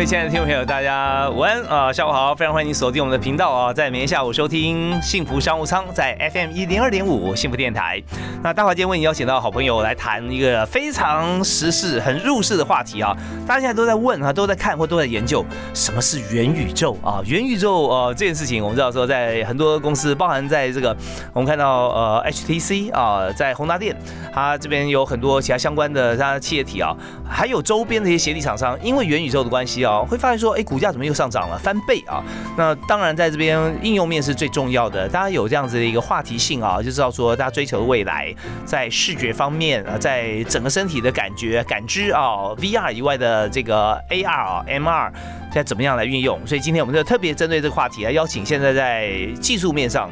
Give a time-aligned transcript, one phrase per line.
[0.00, 8.02] 各位亲爱的听众朋友，大家午安啊，下午好，非常欢迎您锁定我们的频道啊，在每天下午收听幸福商务舱，在 FM 一零二点五幸福电台。
[8.42, 13.14] 那大华今天为你邀请到好朋友来谈一个非常时事、很入世的话题啊，
[13.46, 15.44] 大家现在都在问啊，都在看或都在研究
[15.74, 17.20] 什么是元宇宙啊？
[17.26, 20.96] 元宇宙呃这件事情，我们知道说在很多公司，包含在这个
[21.34, 23.94] 我们看到呃 HTC 啊，在宏达电，
[24.32, 26.96] 它这边有很多其他相关的它企业体啊，
[27.28, 29.89] 还有周边的一些协力厂商，因为元宇宙的关系啊。
[29.90, 32.22] 哦会发现说，哎，股价怎么又上涨了，翻倍啊？
[32.56, 35.08] 那当然，在这边应用面是最重要的。
[35.08, 45.10] 大家有这样子的一个话题性啊，就知道说，大家追求的未来，在视觉方面啊，在整个身体的感觉、感知啊，VR 以外的这个 AR 啊、MR，
[45.52, 46.38] 在怎么样来运用？
[46.46, 49.10] 所以今天我们就特别针对这个话题来邀请现在在
[49.40, 50.08] 技术面上。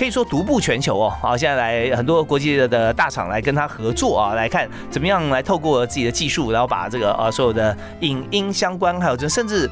[0.00, 9.68] 可以说独步全球哦，好，现在来很多国际的大厂来跟他合作啊，来看怎么样来透过自己的技术，然后把这个呃所有的影音相关，还有这甚至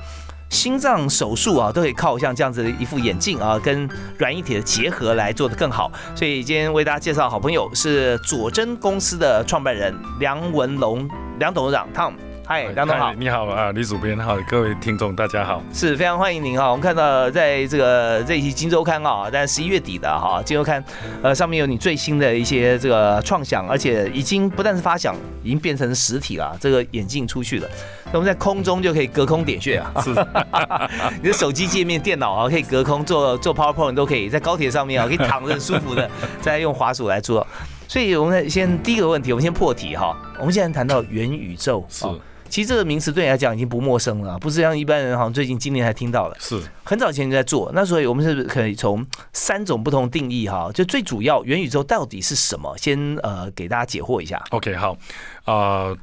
[0.51, 5.91] 心脏手术啊，都可以靠像这样子的一副眼镜啊，跟软硬体的结合来做得更好。
[6.15, 12.13] 所以今天为大家介绍好朋友是佐真公司的创办人梁文龙梁董事长 Tom。
[12.49, 16.71] 嗨，梁总好，你好啊，李主编好，各位听众大家好，是非常欢迎您哈。
[16.71, 20.83] 我们看到在这个这一期《金周刊》啊，在十一月底的哈，《金周刊》
[21.23, 26.57] 呃上面有你最新的一些这个创想，而且已经不但是发想，已经变成实体了。
[26.59, 27.69] 这个眼镜出去了，
[28.07, 29.93] 那我们在空中就可以隔空点穴啊。
[30.03, 30.09] 是，
[31.21, 36.11] 你的手机界面、电脑啊，可以隔空做做 PowerPoint 都可以，在高铁上面啊，可以躺着很舒服的，
[36.41, 37.47] 再用滑鼠来做。
[37.87, 40.17] 所以我们先第一个问题，我们先破题哈。
[40.39, 42.07] 我们现在谈到元宇宙是。
[42.48, 46.36] 其实这个名词对你来讲已经不陌生了，不是像一般人好像最近今年才听到的。
[46.41, 47.70] 是，很早前就在做。
[47.75, 54.42] 那所以我们是可以从三种不同定义哈，就最主要元宇宙到底是什么，先呃给大家解惑一下。
[54.51, 54.97] OK，好，
[55.45, 55.95] 啊，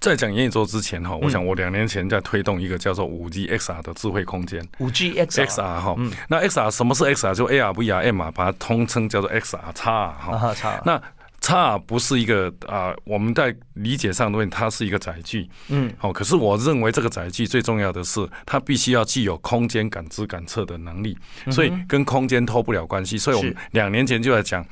[0.00, 4.66] 在讲元宇宙之前哈，我想我两年前在推动一个叫做五 G XR 的智慧空间。
[4.78, 5.96] 五 G XR 哈，
[6.28, 7.34] 那 XR 什么是 XR？
[7.34, 10.54] 就 AR、VR、M 啊，把它通称叫做 XR 叉哈。
[10.54, 10.80] 叉。
[10.84, 11.00] 那
[11.48, 21.16] 差不是一个啊，我们在理解上的问题它是一个载具，嗯，好，可是我认为这个载具最重要的是，它必须要具有空间感知感测的能力，
[21.50, 23.16] 所以跟空间脱不了关系。
[23.16, 24.62] 所以我们两年前就在讲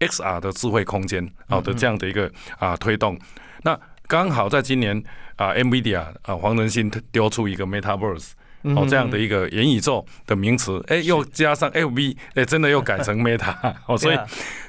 [0.00, 2.28] XR 的智慧空间，好的这样的一个
[2.58, 3.16] 啊推动。
[3.62, 3.78] 那
[4.08, 5.00] 刚好在今年
[5.36, 8.30] 啊，NVIDIA 啊黄仁勋丢出一个 Metaverse。
[8.74, 13.54] 哦，这样的一个元宇宙的名词，哎，又加上 L V，哎，真的又改成 Meta，
[13.86, 14.18] 哦，所以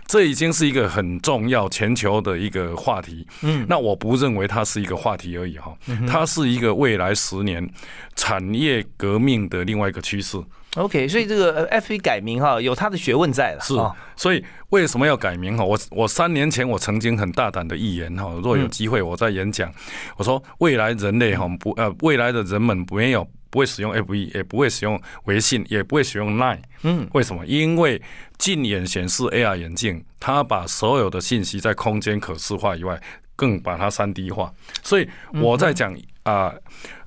[0.08, 3.26] 这已经是一个很重要全球的一个话题。
[3.42, 5.76] 嗯，那我不认为它是一个话题而已哈，
[6.08, 7.68] 它是一个未来十年
[8.16, 10.38] 产业革命的另外一个趋势。
[10.76, 13.62] OK，所以这个 F B 改名哈，有它的学问在了。
[13.62, 13.74] 是，
[14.16, 15.64] 所以为什么要改名哈？
[15.64, 19.72] 我我三年前我曾经很大胆的预言哈，若有机会我在演讲，
[20.18, 23.28] 我说未来人类哈不呃，未来的人们没有。
[23.56, 26.60] 不会使用 F E，也不会使用微信，也不会使用 Line。
[26.84, 27.46] 嗯，为什么？
[27.46, 28.02] 因为
[28.38, 33.02] 近眼显示 AR 眼镜，它把所有的信息在空间可视化以外，
[33.38, 34.54] 更把它三 D 化。
[34.84, 36.54] 所以我在讲啊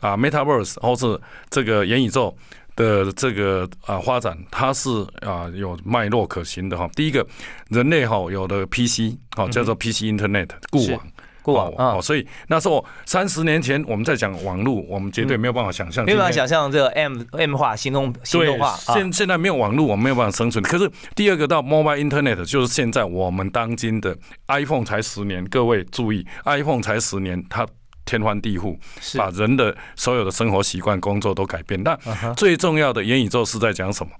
[0.00, 1.20] 啊 Metaverse 或是
[1.50, 2.34] 这个元宇宙
[2.76, 4.88] 的这个啊发展，它是
[5.20, 6.88] 啊有脉络可循的哈。
[6.94, 7.26] 第一个，
[7.68, 11.06] 人类哈有的 PC 哈叫做 PC Internet 固网。
[11.52, 18.76] 网哦，所以那时候三十年前我们在讲网络，我们绝对没有办法想象，没有办法想象这个 M M 化、行动、行动化。
[18.94, 20.62] 现现在没有网络，我们没有办法生存。
[20.64, 24.16] 可是第二个到 Mobile Internet，就是现在我们当今的
[24.48, 27.66] iPhone 才十年，各位注意，iPhone 才十年，它
[28.04, 28.76] 天翻地覆，
[29.16, 31.82] 把人的所有的生活习惯、工作都改变。
[31.82, 31.96] 那
[32.34, 34.12] 最重要的元宇宙是在讲什么？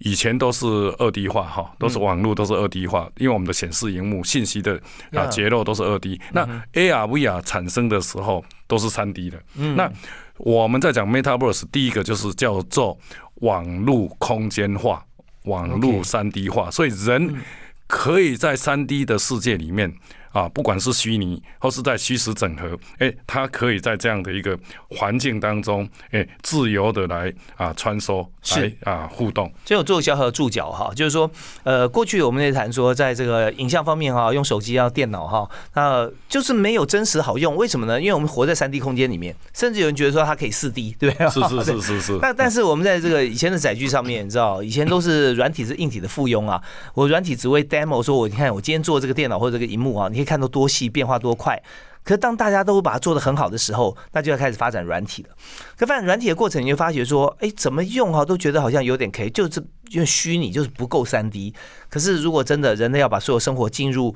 [0.00, 0.66] 以前都是
[0.98, 4.80] 二 D 化哈，都是网络都是二 D 化，因为我们的显示荧幕信息的
[5.12, 6.20] 啊结构都是二 D。
[6.32, 9.38] 那 AR VR 产生的时候都是三 D 的。
[9.76, 9.90] 那
[10.38, 12.98] 我们在讲 Metaverse，第一个就是叫做
[13.36, 15.04] 网络空间化、
[15.44, 17.42] 网络三 D 化，所以人
[17.86, 19.92] 可以在三 D 的世界里面
[20.32, 29.52] 啊，不管是虚拟或是在虚实整合，哎，它可以在这样的一个环境当中，哎，自由的来啊穿梭，来啊互动。
[29.64, 31.30] 这有做小小的注脚哈，就是说，
[31.64, 37.56] 呃，过去我们在谈说，在这个影像方面哈，用手机啊、电脑哈，那就是没有真实好用。
[37.56, 38.00] 为什么呢？
[38.00, 41.28] 因为我们活在三 D 空间里面，甚至有人觉得说它可以四 D，对不对？
[41.30, 42.18] 是是是是是。
[42.22, 46.62] 那但是我们在这个以前的载具上面，你知道，以前都是软体是硬体的附庸啊。
[46.94, 51.62] 我软体只为 demo，说我你看我今天做这个电脑或者这个荧幕啊，你可以看到多细，变化多快。
[52.02, 55.28] 可是当大家都把它做得很好的时候，那就要开始发展软体了。
[55.76, 61.54] 可发展软体的过程，你就发觉说，哎，怎么用哈，都觉得好像有点 K，就是因为虚拟就是不够三 D。
[61.90, 64.14] 可是如果真的人类要把所有生活进入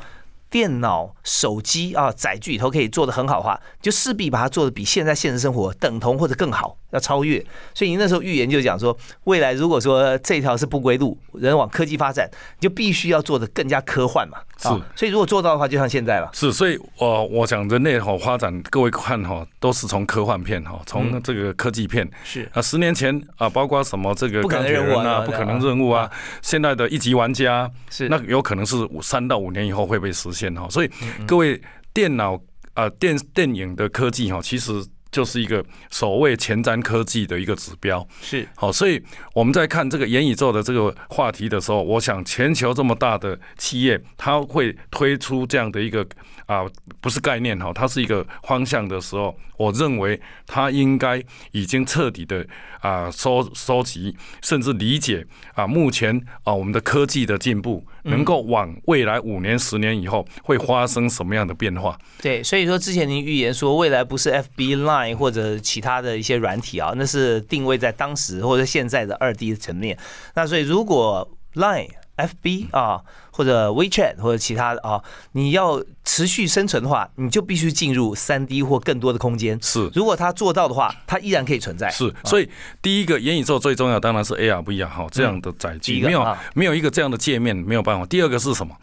[0.49, 6.79] 电脑、手机啊载具里头可以做得很好的话，就势必把它做的比现在现实生活等同或者更好。
[6.95, 7.45] 要超越，
[7.75, 12.31] 所以你那时候预言就讲说，未来如果说这条是不归路，人往科技发展，
[12.61, 14.39] 你就必须要做的更加科幻嘛。
[14.57, 16.31] 是，所以如果做到的话，就像现在了。
[16.33, 26.09] 是，所以我我讲人类哈发展，各位看哈，都是从科幻片哈，从这个科技片是啊，十年前啊，包括什么这个钢铁人啊，不可能任务啊，
[26.43, 30.69] 现在的一级玩家是那有可能是三到五年以后会被实现哈。
[30.71, 30.91] 所以
[31.27, 31.61] 各位
[31.93, 32.41] 电脑
[32.75, 34.73] 啊电电影的科技哈，其实。
[35.15, 39.01] 就是一个所谓前瞻科技的一个指标，是好，所以
[39.33, 46.05] 我们在看这个元宇宙的这个话题的时候，我想全球这么大的企业，它会推出这样的一个
[46.47, 46.65] 啊，
[47.01, 51.23] 不是概念哈，它是一个方向的时候，我认为它应该
[51.53, 52.45] 已经彻底的
[52.81, 55.25] 啊收收集，甚至理解
[55.55, 57.87] 啊，目前啊我们的科技的进步。
[58.05, 61.99] 能够往未来五年、十年以后会发生什么样的变化？
[62.23, 69.99] 对，所以说之前您预言说未来不是 F B Line 或者其他的一些软体啊，那是定位在当时或者现在的二 D 层面。
[70.35, 73.01] 那所以如果 Line FB 啊，
[73.31, 75.03] 或者 WeChat 或者其他的啊，
[75.33, 79.59] 你要持续生存的话，你就必须进入三 D 或更多的空间。
[79.61, 81.91] 是，如果他做到的话，他依然可以存在。
[81.91, 82.49] 是，所以
[82.81, 88.07] 第一个元宇宙最重要当然是 AR、VR 哈这样的载具，没有没有一个这样的界面没有办法。
[88.07, 88.77] 第二个是什么？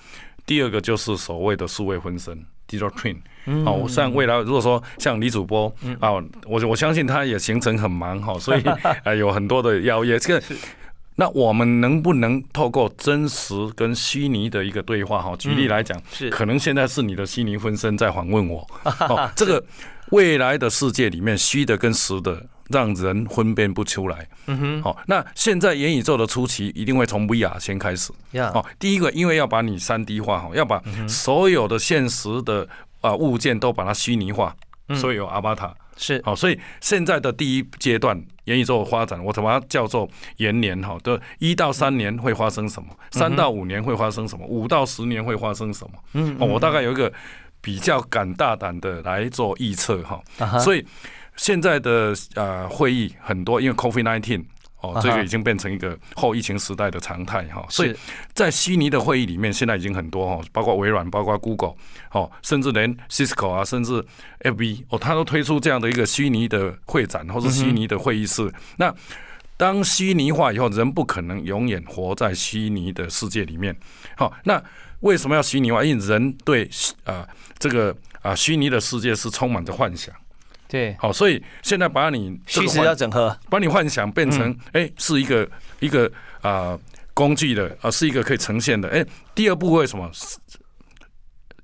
[0.45, 3.17] 第二个就是所谓的数位分身 （Digital Twin）。
[3.65, 6.11] 哦，像未来如果说像李主播啊，
[6.45, 8.61] 我我相信他也行程很忙哈，所以
[9.03, 10.19] 啊 有很多的邀约。
[10.19, 10.45] 这个。
[11.15, 15.35] 那我们能不能透过真实跟虚拟的一个对话哈？
[15.35, 18.65] 举例来讲，是可能现在是你的虚拟分身在访问我。
[19.09, 19.63] 哦，这个
[20.11, 24.27] 未来的世界里面，虚的跟实的让人分辨不出来。
[24.47, 24.81] 嗯哼。
[24.81, 28.11] 好，那现在元宇宙的初期一定会从 VR 先开始。
[28.53, 32.67] 哦，第一个因为要把你三 D 化哈，要把所有的现实的
[33.01, 34.55] 啊物件都把它虚拟化，
[34.95, 35.75] 所以有阿巴塔。
[35.97, 42.89] 是好，所以现在的第一阶段元宇宙发展，我怎么叫做延年哈，的一到三年会发生什么？
[43.11, 44.45] 三到五年会发生什么？
[44.47, 45.91] 五到十年会发生什么？
[46.13, 47.11] 嗯，我大概有一个
[47.61, 50.21] 比较敢大胆的来做预测哈。
[50.59, 50.85] 所以
[51.35, 54.45] 现在的呃会议很多，因为 COVID nineteen。
[54.81, 57.95] 哦，这个已经变成一个后疫情时代的常态哈，所以
[58.33, 61.75] 在悉尼的会议里面，现在已经很多哈，包括微软、包括 Google，
[62.11, 64.03] 哦，甚至连 Cisco 啊，甚至
[64.41, 68.51] FB 哦，它都推出这样的一个虚拟的会展或是虚拟的会议室。
[68.77, 68.93] 那
[69.55, 73.75] 当虚拟化以后，人不可能永远活在虚拟的世界里面。
[74.17, 74.59] 好，那
[75.01, 75.83] 为什么要虚拟化？
[75.83, 76.67] 因为人对
[77.03, 77.27] 啊
[77.59, 80.11] 这个啊虚拟的世界是充满着幻想。
[80.71, 85.45] 对，好，所以现在把你其实要整合，把你幻想变成哎，是一个
[85.81, 86.09] 一个
[86.39, 86.79] 啊
[87.13, 88.87] 工具的啊，是一个可以呈现的。
[88.87, 90.09] 哎，第二步为什么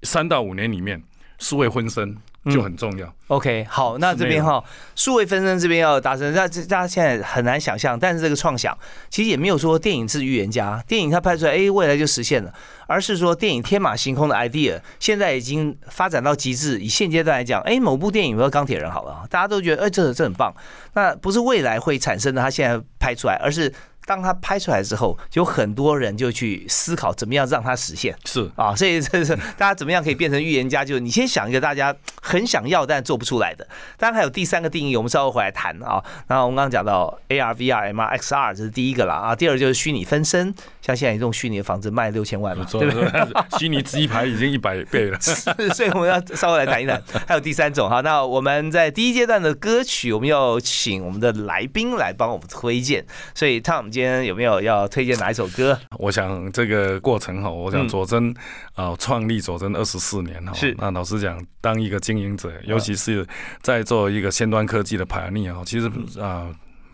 [0.03, 1.01] 三到五年里面
[1.39, 2.17] 是会分身？
[2.51, 3.13] 就很重要。
[3.27, 4.63] OK，好，那这边哈，
[4.95, 8.77] 数位分身这边要达成，那这大家现在很难想象，但是这个创想
[9.09, 12.53] 其实也没有说电影是预言家，电影它拍出来，哎，未来就实现了，
[12.87, 16.79] 而是说电影天马行空的 idea 现在已经发展到极致。
[16.79, 20.53] 以现阶段来讲，哎，某部电影，比如钢铁人好了，大家都觉得，哎，这这很棒。
[20.93, 23.73] 那不是未来会产生的，他现在拍出来，而是。
[24.07, 28.17] 当他拍出来之后，有很多人就去思考怎么样让它实现。
[28.23, 30.85] 是啊，所以这是大家怎么样可以变成预言家？
[30.85, 33.67] 就是你先想一个大家很想要但做不出来的。
[33.97, 36.01] 当然还有第三个定义，我们稍后回来谈啊。
[36.29, 39.35] 那我们刚刚讲到 AR、VR、MR、XR，这是第一个了啊。
[39.35, 40.55] 第二就是虚拟分身，
[40.87, 43.11] 像现在一栋虚拟的房子卖六千万嘛，对不对？
[43.59, 45.19] 虚拟机牌已经一百倍了。
[45.75, 47.01] 所以我们要稍微来谈一谈。
[47.27, 53.05] 还有第三种哈，那我们在第一阶段的歌曲，我们要请我们的来宾来帮我们推荐。
[53.35, 53.87] 所以 Tom。
[53.97, 55.79] 今天有没有要推荐哪一首歌？
[55.97, 58.31] 我想这个过程哈，我想佐真
[58.75, 63.25] 啊，创立佐真二十四年哈，是那老实讲，当一个经营者，尤其是
[63.63, 65.89] 在做一个先端科技的排逆啊，其实
[66.21, 66.47] 啊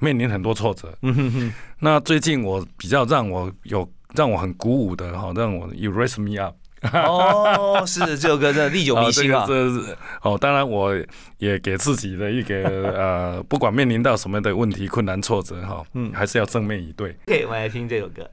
[0.04, 0.94] 面临很多挫折。
[1.02, 1.54] 嗯哼哼。
[1.80, 6.56] 那最近我比较让我有让我很鼓舞的哈，让我 you raise me up
[6.94, 9.46] 哦，是这首歌真的历久弥新啊。
[9.48, 10.94] 这是哦，当然我
[11.38, 17.16] 也给自己的一个呃，不管面临到什么的问题、困难、挫折哈，嗯，还是要正面以对。
[17.28, 18.30] OK，我们来听这首歌。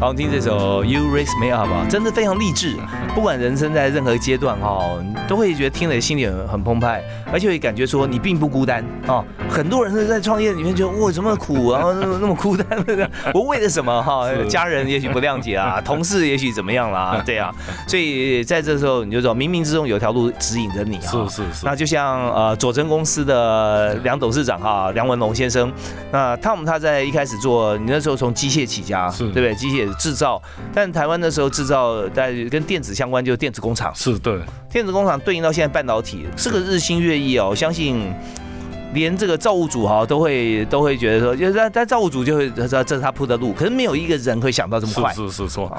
[0.00, 2.74] 好，听这首 You Raise Me Up 吧，真的非常励志。
[3.14, 9.24] 不管人生在任何阶段哈，都会觉得听了心里很澎湃，而且会感觉说你并不孤单啊。
[9.48, 12.66] 很多人是在创业里面觉得哇，怎么苦啊，那么 那么孤单，
[13.34, 14.26] 我为了什么哈？
[14.48, 17.52] 家人也许不谅解啊， 同事也许怎么样啦，对啊。
[17.86, 21.10] 所以在这时候你就说，冥冥之中有条路指引着你啊。
[21.10, 21.64] 是是是。
[21.66, 25.72] 那就像呃，佐真公司的梁董事长哈，梁文龙先生，
[26.12, 29.54] 那汤姆他在一开始做，你那时候从机械起家，对不对？
[29.54, 29.80] 机械。
[29.98, 30.40] 制造，
[30.72, 33.92] 但台湾那时候制造在跟电子相关，就是电子工厂。
[33.94, 34.40] 是对，
[34.70, 37.48] 电子工厂对应到现在半导体，这个日新月异哦。
[37.50, 38.12] 我相信
[38.94, 45.12] 连这个造物主哈都会都会觉得说，就是在造物主就会知道这是他铺的路，可是没有一个人会想到这么快。
[45.12, 45.76] 是是错，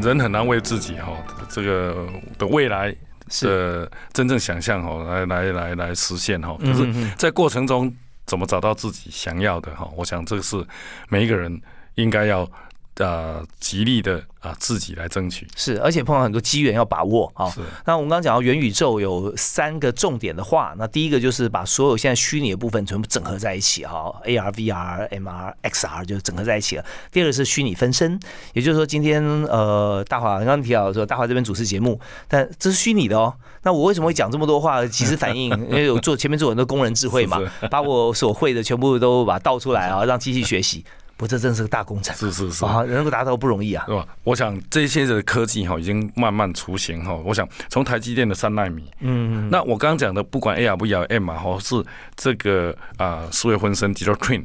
[0.00, 1.12] 人很难为自己哈
[1.48, 2.06] 这个
[2.38, 2.94] 的未来
[3.42, 6.56] 的真正想象哈来来来来实现哈。
[6.60, 7.92] 可是，在过程中
[8.24, 9.90] 怎么找到自己想要的哈？
[9.96, 10.64] 我想这个是
[11.08, 11.60] 每一个人
[11.96, 12.48] 应该要。
[12.98, 17.48] 呃，极力的啊，自己来争取是，而且碰到很多机缘要把握啊。
[17.48, 17.60] 是。
[17.86, 26.84] 那我们刚刚讲到元宇宙有三个重点的话，那第一个就是把所有现在虚拟的部分全部整合在一起哈，AR、VR、MR、XR 就整合在一起了。
[27.12, 28.18] 第二个是虚拟分身，
[28.52, 33.32] 也就是说今天呃，大华刚刚提到说大华这边主持节目，但这是虚拟的哦。
[33.62, 34.84] 那我为什么会讲这么多话？
[34.86, 37.38] 其实反映因为有做前面做很多工人智慧嘛，
[37.70, 40.84] 把我所会的全部都把它倒出来啊， 让机器学习。
[41.18, 42.16] 不，这真是个大工程。
[42.16, 44.06] 是是是啊，能够达到不容易啊，是吧？
[44.22, 47.12] 我想这些的科技哈，已经慢慢雏形哈。
[47.12, 51.84] 我想从台积电的三纳米，嗯，那我刚刚讲的，不管 AR、VR、M 啊，或是
[52.14, 54.44] 这个啊，思维分身 Digital Twin，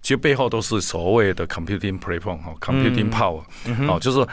[0.00, 3.42] 其实背后都是所谓的 Computing Platform 哈，Computing Power，
[3.86, 4.26] 哦，就是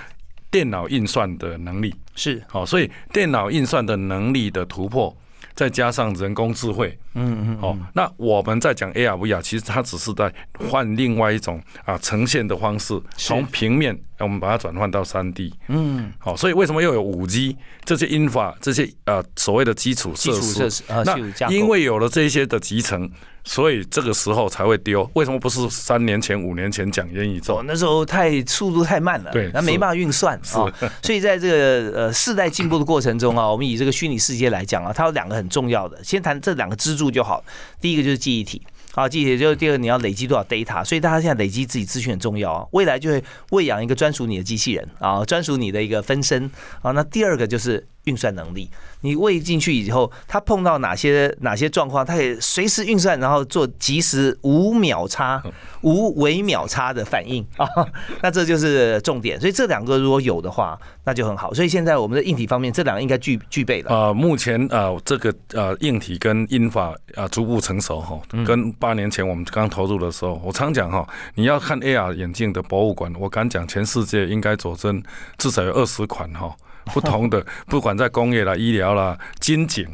[0.50, 5.14] 电脑运算的能力是好，所以电脑运算的能力的突破。
[5.54, 20.84] 再加上人工智慧，嗯嗯，哦，那我们在讲 AR VR，其实它只是在换另外一种啊呈现的方式，从平面我们把它转换到三 D，嗯，好，所以为什么又有五 G 这些 infra 这些呃所谓的基础设施？
[21.06, 21.18] 那
[21.50, 23.10] 因为有了这些的集成。
[23.44, 27.64] 所以这个时候才会丢，为什么不是三年前、五年前讲元宇宙？
[27.66, 30.72] 那时候太速度太慢了，对，那没办法运算啊。
[31.02, 37.44] 所以在这个呃世代进步的过程中啊，我们以这个虚拟世界来讲啊，它有两个很重要的，先谈这两个支柱就好。
[37.82, 38.62] 第一个就是记忆体，
[38.94, 42.68] 好，记忆体就是第二你要累积多少 data，所以大家现在累积自己资讯很重要啊。
[42.72, 46.92] 未来就会喂养一个专属你的机器人啊，专属你的一个分身啊。
[46.92, 48.70] 那第二个就是运算能力。
[49.04, 55.42] 你喂进去以后，它碰到哪些哪些状况，它可以随时运算，然后做及时无秒差、
[55.82, 57.68] 无微秒差的反应啊，
[58.22, 59.40] 那这就是重点。
[59.40, 61.52] 所以这两个如果有的话，那就很好。
[61.52, 63.90] 所以现在我们的硬体方面，这两个应该具具备了。
[63.90, 75.02] 呃，目前呃这个呃硬体跟英法啊逐步成熟哈，跟八年前我们刚投入的时候，我常讲哈，你要看 AR 眼镜的博物馆，我敢讲全世界应该佐证
[75.40, 76.56] 至少有二十款哈。
[76.94, 79.88] 不同的，不管在工业啦、医疗啦、金景，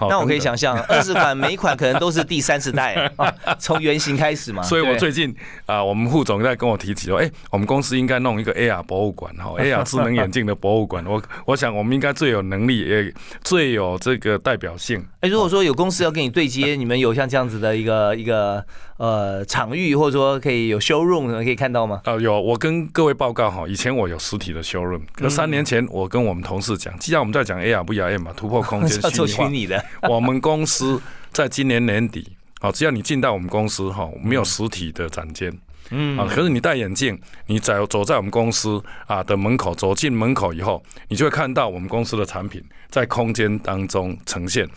[0.00, 3.10] 那我可以想象， 二十款每一款可能都是第三十代，
[3.58, 4.62] 从原型开始嘛。
[4.62, 5.34] 所以我最近
[5.66, 11.04] 啊，我们副总在跟我提起说，哎，我们公司应该弄一个 AR 博物馆，哈，AR 智能眼镜的博物馆。
[11.04, 15.04] 我我想，我们应该最有能力，也最有这个代表性。
[15.20, 18.64] 哎，如果说有公司要跟你对接，你们有像这样子的一个一个。
[18.98, 22.02] 呃，场域或者说可以有 showroom 可以看到吗？
[22.04, 31.00] 呃，有，我跟各位报告哈，以前我有实体的 showroom，可三年前我跟我们同事讲，既然我们在讲 AR 不 AR 嘛，突破空间 虚拟的，我们公司
[31.32, 35.56] 在今年年底，好，只要你进到我们公司哈，没有实体的展间。
[35.90, 44.68] 嗯啊，可是你戴眼镜，你走走在我们公司啊的门口，走进门口以后，你就会看到我们公司的产品在空间当中呈现。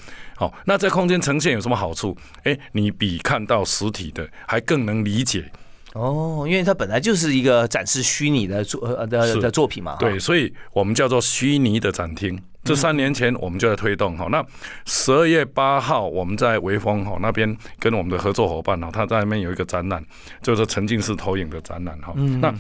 [0.42, 2.18] 好，那在空间呈现有什么好处？
[2.46, 5.52] 哎，你比看到实体的还更能理解。
[5.94, 9.98] 哦，因为它本来就是一个展示虚拟的作呃的的作品嘛。
[10.00, 12.42] 对，所以我们叫做虚拟的展厅。
[12.64, 14.44] 这三年前我们就在推动哈，那
[14.88, 20.04] 十二月八号我们在微风哈那边跟我们的合作伙伴哈，他在那边有一个展览，
[20.42, 22.16] 就是沉浸式投影的展览哈。
[22.42, 22.52] 那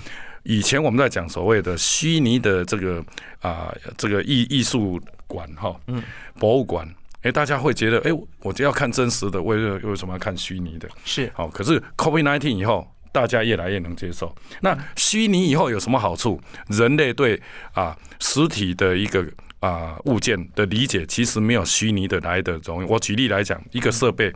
[0.43, 3.03] 以前我们在讲所谓的虚拟的这个
[3.39, 6.03] 啊这个艺艺术馆哈，嗯，
[6.37, 6.87] 博物馆，
[7.21, 8.11] 哎，大家会觉得哎，
[8.41, 10.87] 我就要看真实的，为为什么要看虚拟的？
[11.05, 12.87] 是好，可是 COVID nineteen 以后。
[13.13, 14.33] 大家越来越能接受。
[14.61, 16.39] 那虚拟以后有什么好处？
[16.69, 17.37] 人类对
[17.73, 19.21] 啊实体的一个
[19.59, 22.87] 啊物件的理解，其实没有虚拟的来的容易。
[22.87, 24.31] 我举例来讲，一个设备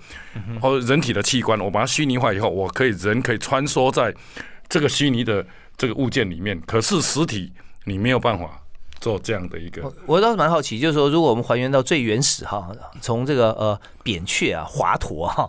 [0.59, 4.13] 或人体的器官，我把它虚拟化以后，我可以人可以穿梭在
[4.67, 7.53] 这个虚拟的这个物件里面，可是实体
[7.85, 8.61] 你没有办法。
[9.05, 12.67] 做这样的一个，我倒是蛮好奇，就是说，如果我们还原到最原始哈，
[13.01, 15.47] 从这个呃扁鹊啊、华佗哈，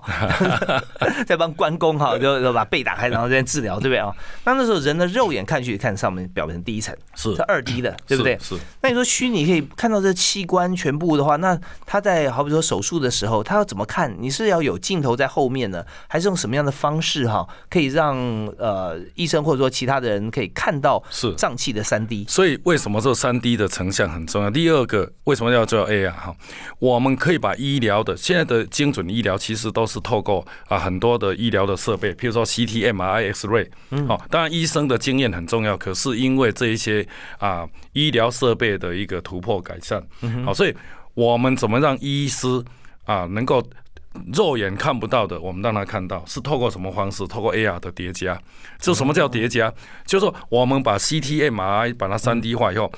[1.26, 4.14] 在帮关公哈，就就把背打开，然后在治疗，对不对啊？
[4.44, 8.38] 那那时候人的肉眼看去看上面表层第一层是是二 D 的，对不对？
[8.42, 8.56] 是。
[8.82, 14.14] 那你说虚拟可以看到这器官全部的话，那他在好比说手术的时候，他要怎么看？
[14.20, 18.18] 你是要有镜头在后面呢，还是用什么样的方式哈，可以让
[18.58, 22.26] 呃医生或者说其他的人可以看到是脏器的三 D？
[22.28, 23.45] 所以为什么这三 D？
[23.46, 24.50] 低的成像很重要。
[24.50, 26.34] 第二个，为什么要做 AR 哈？
[26.80, 33.68] 我们可以把医疗的现在的精准医疗，其实都是透过啊很多的医疗的设备，譬如说 CT、MRI、X-ray。
[33.90, 34.08] 嗯。
[34.08, 37.06] 好，当然医生的经验很重要，可是因为这一些
[37.38, 40.02] 啊医疗设备的一个突破改善，
[40.44, 40.74] 好，所以
[41.14, 42.48] 我们怎么让医师
[43.04, 43.62] 啊能够？
[44.32, 47.26] 肉眼看不到的，我们让他看到，是透过什么方式？
[47.26, 48.40] 透过 AR 的叠加。
[48.80, 49.70] 就什么叫叠加？
[50.06, 52.90] 就是说，我们把 CT、MRI 把它三 D 化以后，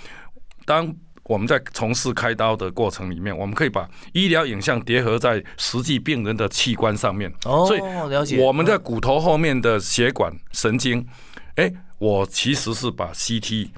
[0.68, 7.32] 当我们在从事开刀的过程里面，我们可以把医疗影像叠合在实际病人的器官上面。
[7.46, 8.38] 哦，所以了解。
[8.38, 11.06] 我们在骨头后面的血管、神经，
[11.56, 13.70] 哎，我其实是把 CT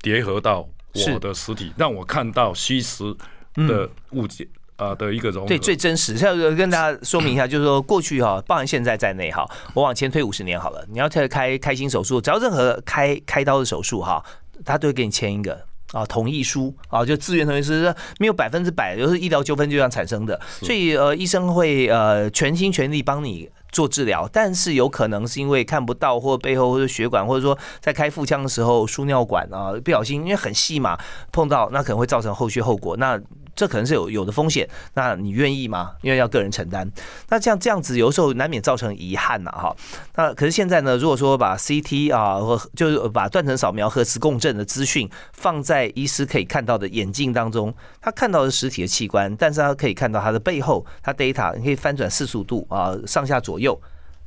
[0.00, 0.68] 叠合到
[1.12, 3.14] 我的实体，让我看到虚实
[3.54, 4.48] 的物件。
[4.76, 9.44] 啊的一个融对最真实，要跟大家说明一下，就是说过去哈，包含现在在内哈，
[9.74, 14.24] 我往前推五十年好了，你要开开开心手术，只要任何开开刀的手术哈，
[14.64, 17.72] 他都会给你签一个啊同意书啊，就自愿同意书，
[18.18, 30.98] 没有百分之百，就是医疗纠纷就这样产生的，所以呃医生会呃全心全力帮你做治疗，但是有可能是因为看不到或背后或者血管，或者说在开腹腔的时候输尿管啊不小心因为很细嘛
[31.32, 33.20] 碰到，那可能会造成后续后果那。
[33.58, 35.90] 这可能是有有的风险，那你愿意吗？
[36.00, 36.88] 因为要个人承担。
[37.28, 39.76] 那这样这样子，有时候难免造成遗憾呐，哈。
[40.14, 53.76] 那可是现在呢，如果说把 CT 啊，或就是把断层扫描、核磁共振的资讯放在医师可以看到的眼镜当中，他看到的实体的器官，但是他可以看到他的背后，他 data 你可以翻转四十五度啊，上下左右，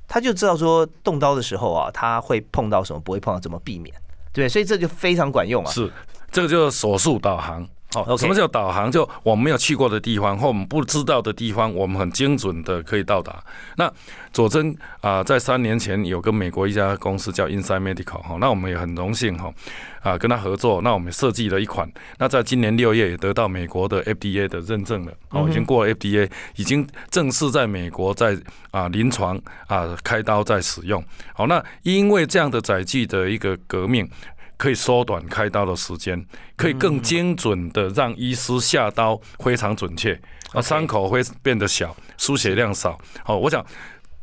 [0.10, 3.96] 他就知道说动刀的时候啊，他会碰到什么，不会碰到怎么避免，
[4.34, 5.72] 对，所以这就非常管用啊。
[5.72, 5.90] 是，
[6.30, 7.66] 这个就是手术导航。
[7.94, 8.90] 哦，什么叫导航？
[8.92, 13.44] 就我们没有去过的地方或我们不知道的地方，我们很精准的可以到达。
[13.76, 13.92] 那
[14.32, 19.54] 佐真啊，在三年前有跟美国一家公司叫 Inside Medical 哈，那我们也很荣幸哈
[20.02, 20.82] 啊跟他合作。
[20.82, 28.38] 那我们设计了一款，那在今年六月也得到美国的 FDA 的认证了，哦，已经过了 FDA，已经正式在美国在
[28.72, 31.04] 啊临床啊开刀在使用。
[31.34, 34.10] 好，那因为这样的载具的一个革命。
[34.62, 36.24] 可以缩短开刀的时间，
[36.56, 40.14] 可以更精准的让医师下刀非常准确，
[40.54, 42.96] 啊，伤口会变得小，输血量少。
[43.24, 43.66] 好，我想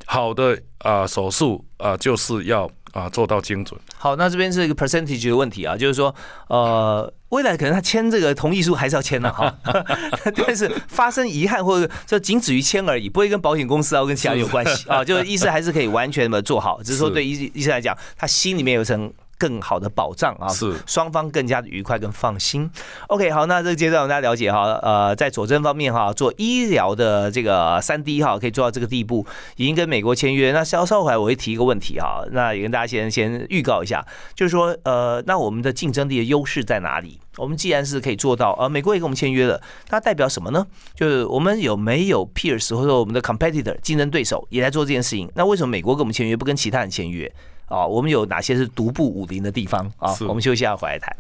[0.07, 3.81] 好的啊手术啊就是要啊做到精准。
[3.97, 6.15] 好，那这边是一个 percentage 的问题啊，就是说
[6.47, 9.53] 呃未来可能他签这个同意书还是要签的哈，
[10.47, 19.13] 但是发生遗憾或者就仅止于签而已，不会跟保险公司啊跟其他有关系啊，就是医师还是可以完全的做好，只是说对医医生来讲，他心里面有层。
[19.39, 22.69] 更好的保障啊，是双方更加的愉快跟放心。
[23.07, 29.25] OK，好，那这个阶段我大家了解哈，呃，在佐证方面哈，做医疗的这个三 D 哈，可以做到这个地步，
[29.57, 30.51] 已经跟美国签约。
[30.51, 37.21] 那稍稍回来我会提一个问题哈，那也跟大家先先预告一下，就是说呃，那我们的竞争力的优势在哪里？
[37.37, 40.67] 我们既然是可以做到，呃，美国也跟我们签约了，那代表什么呢？
[40.97, 45.31] 就是我们有没有 peers 或者我们的 competitor 竞争对手也在做这件事情？
[45.37, 47.33] 那为什么美国跟我们签约，不跟其他人签约？
[47.69, 50.17] 啊，我们有哪些是独步武林的地方啊？
[50.29, 51.15] 我们休息一下，回来谈。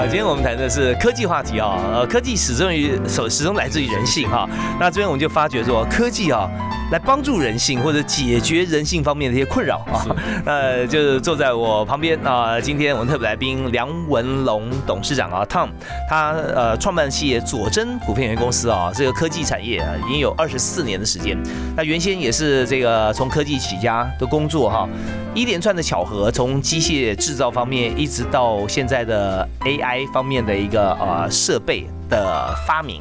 [0.00, 4.48] 啊，今天我们谈的是科技话题啊，呃，科技始终于始始终来自于人性哈。
[4.80, 6.48] 那这边我们就发觉说，科技啊。
[6.90, 10.02] 来帮助人性或者解决人性方面的一些困扰啊，
[10.44, 15.68] 那，就是坐在我旁边啊，今天我们特别来宾梁文龙董事长啊，Tom，
[16.08, 21.40] 他呃创办企业佐真股份有限公司啊，这个科技产业啊已经有二十四年的时间，
[21.76, 24.88] 那原先也是这个从科技起家的工作哈，
[25.32, 31.86] 一连串的巧合，从机械制造方面一直到现在的 AI 方面的一个呃设备。
[32.10, 33.00] 的发明，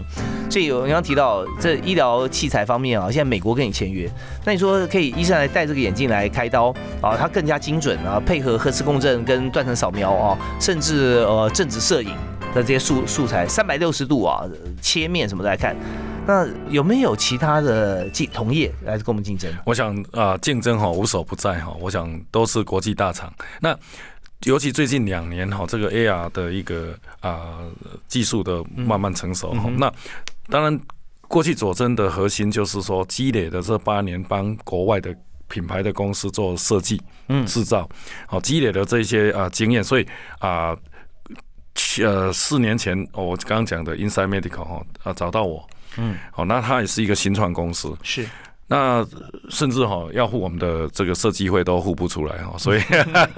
[0.52, 4.08] 所以有刚刚提到这医疗器材方面啊，现在美国跟你签约，
[4.46, 6.68] 那你说可以医生来戴这个眼镜来开刀
[7.02, 12.12] 啊，它更加精准啊，配合核磁共振跟断层扫描啊，甚至呃正子摄影
[12.54, 14.44] 的这些素素材，三百六十度啊
[14.80, 15.76] 切面什么来看。
[16.28, 19.52] 那有没有其他的竞同业来跟我们竞争？
[19.66, 23.34] 我想啊，竞争哈无所不在哈，我想都是国际大厂。
[23.60, 23.76] 那
[24.46, 27.60] 尤其最近两年哈，这个 AR 的一个啊
[28.08, 29.70] 技术的慢慢成熟哈。
[29.78, 29.92] 那
[30.48, 30.80] 当然，
[31.28, 35.16] 过去佐真的核心就是说积累的这八年帮国外的
[35.48, 37.46] 品牌的公司做设计、嗯。
[37.46, 37.90] 制造，
[38.28, 40.08] 好积累的这些啊经验，所以
[40.40, 40.78] 啊。
[42.04, 48.28] 呃，四年前我刚刚讲的 Inside Medical 哈啊找到我，嗯，好，那他也是一个新创公司，是，
[48.72, 49.04] 那
[49.50, 52.80] 甚至哈要付我们的这个设计费都付不出来哈， 所以，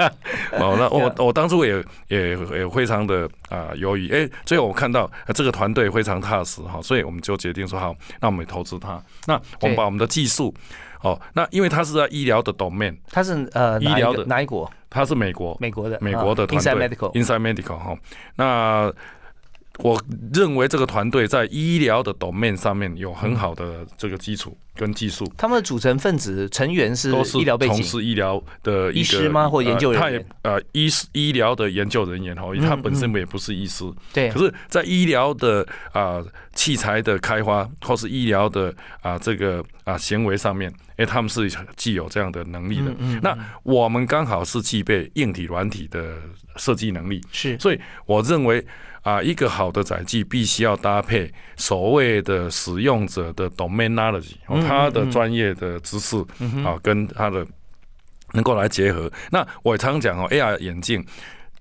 [0.51, 10.53] 哦，那我我当初也也也非常的啊犹豫，哎，最后我看到这个团队非常踏实哈，所以我们就决定说好，那我们投资他，那我们把我们的技术，
[11.01, 14.25] 哦，那因为他是在医疗的 domain，他是呃医疗的。
[14.25, 14.69] 哪一国？
[14.89, 16.73] 他是美国，美国的，美国的团队
[17.13, 17.97] ，Inside Medical，哈，
[18.35, 18.93] 那。
[19.83, 20.01] 我
[20.33, 25.25] 认为这个团队在医疗的 domain 上面有很好的这个基础跟技术。
[25.37, 29.49] 他们的组成分子成员是都是医疗背景，从事医疗的医师吗？
[29.49, 30.25] 或研究人员？
[30.43, 33.83] 呃，医医疗的研究人员哈，他本身也不是医师。
[34.13, 34.29] 对。
[34.29, 42.93] 可是，在医疗的啊器材的开发或是医疗的啊这个啊行为上面，哎，他们是具有这样的能力的。
[42.99, 46.17] 嗯那我们刚好是具备硬体软体的
[46.57, 47.21] 设计能力。
[47.31, 47.57] 是。
[47.57, 48.63] 所以我认为。
[49.01, 54.33] 啊，一个好的载具必须要搭配所谓的使用者的 domain knowledge，
[54.67, 56.17] 他的专业的知识
[56.63, 57.45] 啊，跟他的
[58.33, 59.11] 能够来结合。
[59.31, 61.03] 那我常讲哦，AR 眼镜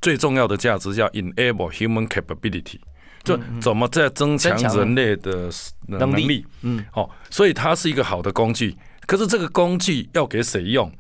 [0.03, 2.79] 最重要的价值叫 enable human capability，
[3.25, 5.49] 就怎么在增强人类的
[5.87, 6.47] 能力。
[6.61, 8.77] 嗯，哦，所以它是一个好的工具，
[9.07, 10.93] 可是这个工具要给谁用？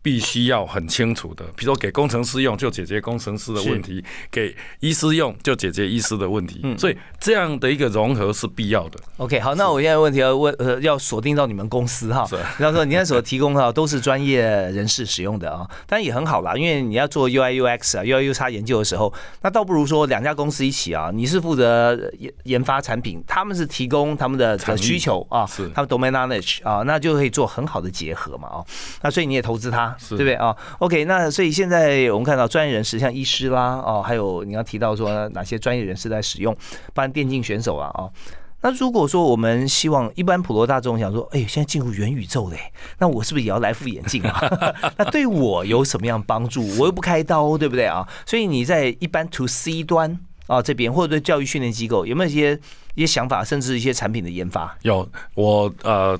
[0.00, 6.60] 必须要很清楚的，比如说给工程师用就解决工程师的问题，给医师用就解决医师的问题。
[6.62, 8.98] 嗯，所以这样的一个融合是必要的。
[9.18, 12.24] OK，好，那我现在问题要问呃，要锁定到你们公司哈。
[12.56, 28.64] 比方说，你现在所提供的都是专业人士使用的啊，当然也很好啦，因为你要做 UI UX 啊，UI UX 研究的时候，那倒不如说两家公司一起啊，你是负责研研发产品，他们是提供他们的需求啊，是他们 domain knowledge 啊，那就可以做很好的结合嘛啊。
[29.02, 29.87] 那所以你也投资他。
[30.10, 36.54] 对不对啊？OK，那所以现在我们看到专业人士像医师啦，哦，还有你要提到说哪些专业人士在使用，
[36.94, 38.10] 包括电竞选手啊，哦，
[38.62, 42.58] 那如果说我们希望一般普罗大众想说，哎，现在进入元宇宙嘞，
[42.98, 44.40] 那我是不是也要来副眼镜啊？
[44.98, 46.66] 那对我有什么样帮助？
[46.78, 48.06] 我又不开刀，对不对啊？
[48.26, 52.58] 所以你在一般 To C 端啊这边，或者对教育训练机构，有没有一些
[52.94, 54.76] 一些想法，甚至一些产品的研发？
[54.82, 56.18] 有，我呃。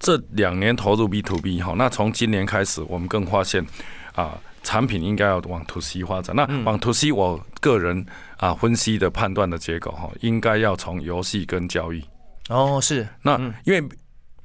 [0.00, 3.64] 这两年投入 B to B 哈，那从今年开始，我们更发现
[4.14, 6.34] 啊，产品应该要往 To C 发展。
[6.34, 8.04] 那往 To C，我个人
[8.38, 12.02] 啊分析的判断的结果哈，应该要从游戏跟交易。
[12.48, 13.06] 哦，是。
[13.22, 13.82] 那因为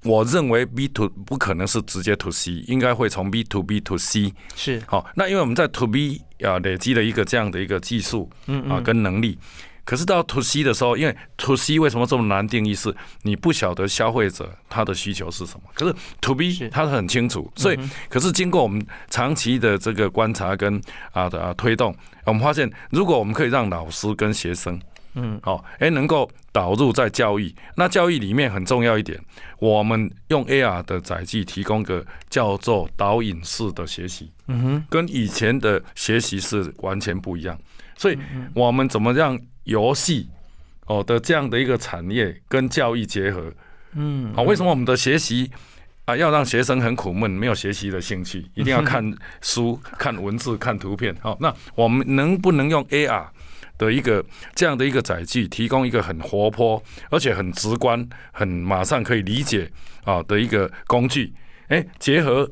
[0.03, 4.33] 我认为 B to 不可能是直接 To C，应该会从 B to B to C。
[4.55, 4.83] 是。
[4.85, 8.29] 好，那因为我们在 To B 啊累积了一个这样的一个技术
[8.69, 9.39] 啊跟能力。
[9.85, 12.73] 可是到 to C 的时候，因为 to C 为什么这么难定义？
[12.73, 15.61] 是你不晓得消费者他的需求是什么。
[15.75, 20.81] 可是 to B 他是很清楚，所以可是经过我们长期的这个观察跟
[21.13, 21.95] 啊的啊推动，
[22.25, 24.81] 我们发现如果我们可以让老师跟学生，
[25.15, 29.19] 嗯，好，哎，能够导入在教育，那教育里面很重要一点，
[29.59, 37.57] 我们用 AR 的载具提供个叫做导引式的学习，嗯哼，跟以前的学习是完全不一样。
[37.97, 38.17] 所以
[38.53, 40.27] 我们怎么让游戏
[40.85, 43.51] 哦的这样的一个产业跟教育结合，
[43.93, 45.49] 嗯，好，为什么我们的学习
[46.03, 51.15] 啊要让学生很苦闷，没有学习的兴趣，一定要看书、看文字、看图片？
[51.21, 53.25] 好，那我们能不能用 AR
[53.77, 59.69] 的一个这样的一个载具，提供一个很活泼而且很直观、很马上可以理解
[60.03, 61.33] 啊的一个工具？
[61.67, 62.49] 哎，结合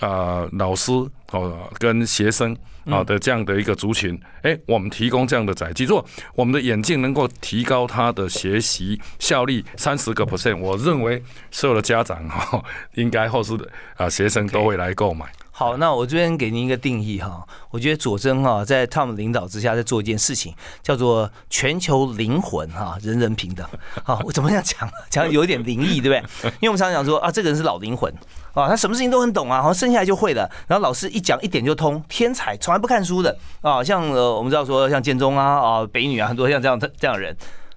[0.00, 0.92] 啊老师
[1.32, 2.56] 哦跟学生。
[2.88, 12.62] 啊的，这样的一个族群，哎，我们提供这样的载具，如果我们的眼镜能够提高他的学习效率三十个 percent，我认为所有的家长哈，
[12.94, 13.54] 应该或是
[13.96, 15.26] 啊学生都会来购买。
[15.58, 23.66] 好，那我这边给您一个定义哈，我觉得佐真哈在 Tom 领导之下在做一件事情，叫做全球灵魂哈，人人平等。
[24.04, 24.86] 好，我怎么样讲？
[25.08, 26.50] 讲有一点灵异，对不对？
[26.60, 28.12] 因为我们常常讲说啊，这个人是老灵魂。
[28.52, 30.46] 啊，他什么事情都很懂啊，好像生下来就会了。
[30.66, 33.82] 然后老师一讲一点就通，天才，从来不看书的啊。
[33.82, 37.34] 像呃，我们知道说像建中啊啊，北女啊，很多像这样这样的人。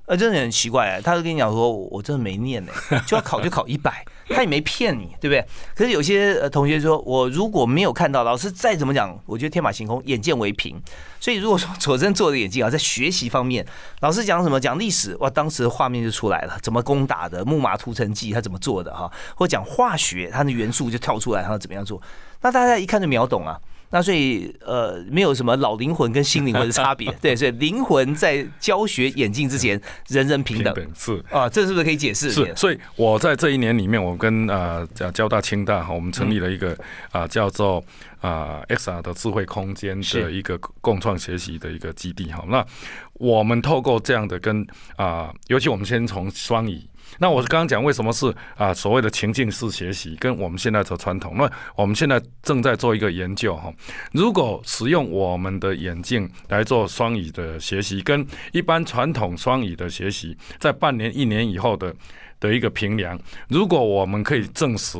[0.09, 2.71] 呃，真的很奇怪，他就跟你讲说，我真的没念呢，
[3.05, 5.45] 就要考就考一百，他也没骗你，对不对？
[5.75, 10.81] 可是有些呃同学说，我如果没有看到老师再怎么讲，我觉得天马行空，眼见为凭。
[11.19, 13.63] 所以如果说佐证做的眼镜啊，在学习方面，
[13.99, 19.11] 老师讲什么讲历史，哇，当时的画面就出来了，怎么攻打的木马屠城记，他怎么做的哈？
[19.35, 22.01] 或讲化学，它的元素就跳出来，他怎么样做？
[22.41, 23.59] 那大家一看就秒懂啊。
[23.91, 32.31] 那所以呃，没有什么老灵魂跟新灵魂的差别， 对，所以灵魂在教学演进之前， 人人平等是啊，这是不是可以解释？
[32.31, 36.77] 是，所以我在这一年里面，我跟呃交大、清大哈，我们成立了一个
[37.11, 37.83] 啊叫做
[38.21, 42.43] 啊 XR 的智慧空间的一个共创学习的一个基地哈。
[42.47, 42.65] 那
[43.13, 46.81] 我们透过这样的跟啊，尤其我们先从双语。
[47.17, 51.35] 那我刚刚讲为什么是啊所谓的情境式学习，跟我们现在的传统。
[51.35, 53.73] 那我们现在正在做一个研究哈，
[54.11, 61.93] 如果使用我们的眼镜来做双语的学习，跟一般传统双语的学习，在半年、一年以后的
[62.39, 64.97] 的一个评量，如果我们可以证实，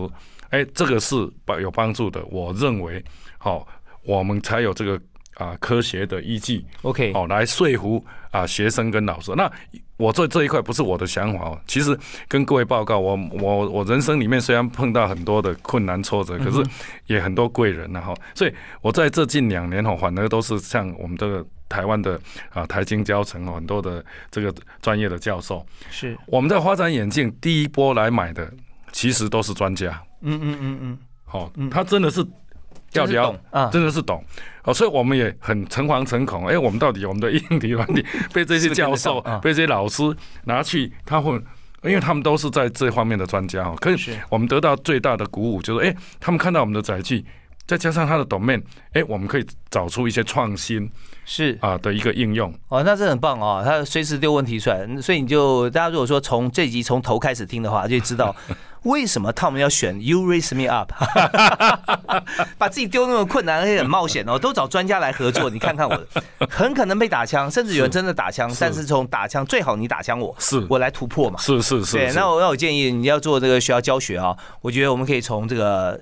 [0.50, 1.16] 哎，这个是
[1.62, 3.04] 有帮助的，我认为
[3.38, 3.68] 好，
[4.04, 5.00] 我们才有这个。
[5.40, 9.32] 啊，科学的依据，OK，好，来说服啊学生跟老师。
[9.38, 9.50] 那
[9.96, 11.98] 我做这一块不是我的想法哦，其实
[12.28, 16.62] 跟各位报告，我我我人生里面虽然碰到很多的困难挫折，可是
[17.08, 18.14] 也很多贵人呢哈。
[18.36, 28.52] 所以我在这近两年哦，反而都是像我们这个台湾的啊台经教程很多的这个专业的教授，是我们在发展眼镜第一波来买的，
[28.92, 30.04] 其实都是专家。
[30.20, 32.26] 嗯嗯嗯嗯，好，他真的是。
[32.94, 34.24] 要聊啊，真的是懂
[34.64, 36.48] 哦，所以我们也很诚惶诚恐。
[36.48, 40.04] 哎，我们到底我们的硬体软体被这些教授、被这些老师
[40.46, 41.34] 拿去，他会，
[41.84, 43.76] 因为他们都是在这方面的专家哦。
[43.80, 47.24] 可是我们得到最大的鼓舞就是，哎，他们看到我们的载具，
[47.70, 48.60] 再加上他的 domain，
[48.94, 50.90] 哎，我们可以找出一些创新。
[51.24, 51.56] 是。
[51.62, 52.52] 啊的一个应用。
[52.70, 58.36] 哦，那这很棒哦，他随时丢问题出来，所以你就大家如果说从这集从头开始听的话，就知道
[58.86, 60.92] 为什么他们要选 You Raise Me Up，
[62.58, 66.02] 把自己丢那么困难而且很冒险哦，都找专家来合作，你看看我，
[66.50, 70.66] 很可能被打枪，甚至有人真的打枪，但是从打枪最好你打枪我，是。
[70.68, 76.02] 我来突破嘛，是是是，对，那我那我建议你要做这个学校教学啊，我觉得我们可以从这个。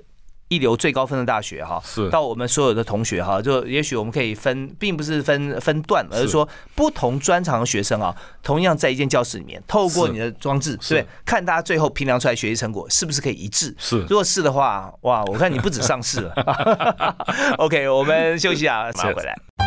[0.49, 13.75] 一流最高分的大学哈，是到我们所有的同学哈，就也许我们可以分，并不是分分段，而是说不同专长的学生啊，同样在一间教室里面，透过你的装置，对，看大家最后评量出来学习成果是不是可以一致？
[13.77, 16.33] 是，如果是的话，哇，我看你不止上市了。
[17.59, 19.66] OK，我们休息啊，马上回来。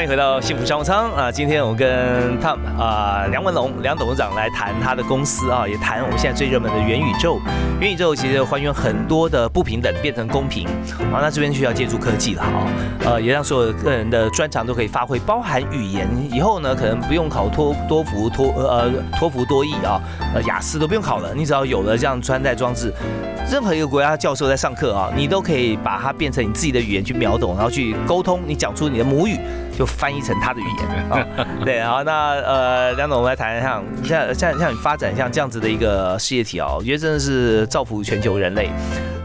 [0.00, 1.30] 欢迎回到幸福商务舱啊！
[1.30, 7.38] 今天我跟他啊梁文龙梁董事长来谈他的公司啊，也谈我们现在最热门的元宇宙。
[7.82, 10.66] 元宇宙其实还原很多的不平等变成公平
[11.12, 12.66] 啊，那这边需要借助科技了哈，
[13.04, 16.08] 呃，也让所有个人的专长都可以发挥，包含语言。
[16.32, 20.00] 以后呢，可能不用考托多福托呃托福多译啊，
[20.34, 22.92] 呃雅思都不用考了，你只要有了这样穿戴装置，
[23.50, 29.38] 任何一个国家教授在上课啊，你都可以把它变成你自己的语言去秒懂，然后去沟通，你讲出你的母语。
[29.78, 31.26] 就翻译成他的语言啊，
[31.64, 38.68] 对，然后那呃，梁总，我们来谈一下，像像像你发展像这样子的一个事业体哦，我觉得真的是造福全球人类。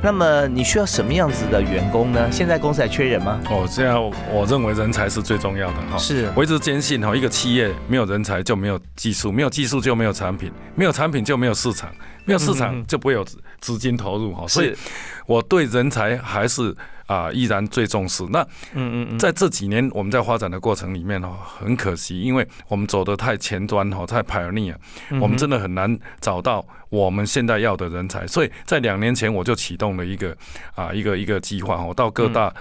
[0.01, 2.31] 那么你需要什么样子的员工呢？
[2.31, 3.39] 现在公司还缺人吗？
[3.49, 5.97] 哦，现在我认为人才是最重要的哈。
[5.97, 11.89] 是，我一直坚信哈，一个企业没有人才就没有技术，没有技术就没有产品，没有产品就没有市场，
[12.25, 13.25] 没有市场就不会有
[13.59, 14.47] 资金投入哈。
[14.47, 14.75] 所以
[15.25, 16.75] 我对人才还是。
[17.07, 18.23] 啊，依然最重视。
[18.29, 18.41] 那，
[18.73, 24.75] 嗯嗯，在这几年我们在发展的过程里面哦，很可惜，因为我们走得太前端哈，太 pioneer，
[25.21, 28.25] 我们真的很难找到我们现在要的人才。
[28.27, 30.35] 所以在两年前我就启动了一个
[30.75, 32.53] 啊一个一个计划哦，到各大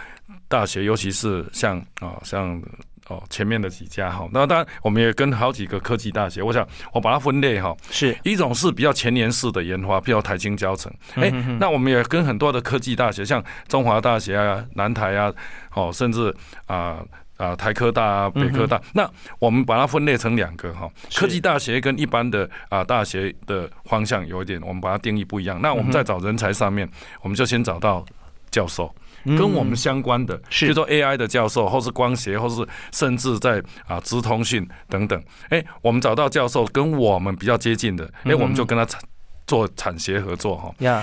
[0.49, 2.63] 大学，尤其是像啊像。
[3.09, 8.17] 哦，前面的几家哈，那当然我们也跟好几个科技大学，我想我把它分类哈，是。
[8.23, 15.31] 一种是比较前沿式的研发，比如台经教程，哎，那我们也跟很多的科技大学，像中华大学啊、南台啊，
[15.75, 16.35] 哦，甚至
[16.67, 17.05] 啊
[17.37, 19.07] 啊台科大啊、北科大，那
[19.39, 25.61] 我们把它分类成两个哈，科技大学跟一般的啊大学的方向有一点，我们把它定义不一样。
[25.61, 26.89] 那我们在找人才上面，
[27.21, 28.03] 我们就先找到
[28.51, 28.95] 教授。
[29.25, 39.01] 跟我们相关的，比如说 AI 的教授，或是光学，或是甚至在啊资通讯等等，哎，我们找到教授跟我们比较接近的，哎，我们就跟他产
[39.47, 40.75] 做产学合作哈。
[40.81, 41.03] 呀，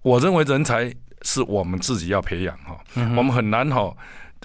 [0.00, 3.94] 我认为人才是我们自己要培养哈，我们很难哈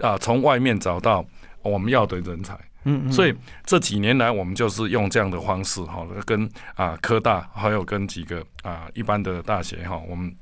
[0.01, 1.25] 啊从外面找到
[1.61, 2.57] 我们要的人才。
[2.83, 3.33] 嗯，所以
[3.65, 10.35] 这几年来，我们就是用这样的方式哈，跟啊科大还有跟几个啊一般的大学哈，我们。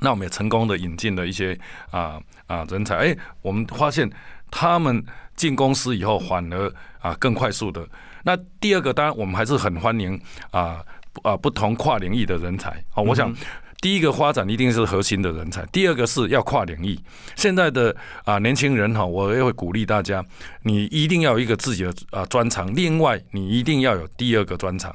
[0.00, 1.58] 那我们也成功的引进了一些
[1.90, 4.10] 啊啊人才，哎，我们发现
[4.50, 5.04] 他们
[5.34, 7.86] 进公司以后反而啊更快速的。
[8.22, 10.84] 那第二个，当然我们还是很欢迎啊
[11.22, 12.70] 啊不同跨领域的人才。
[12.92, 13.34] 啊，我想
[13.80, 16.98] 第一个发展一定是核心的人才，第二个是要跨领域。
[17.34, 20.24] 现在的啊年轻人哈，我也会鼓励大家，
[20.62, 24.94] 你一定要有一个自己的啊专长，另外你一定要有第二个专长。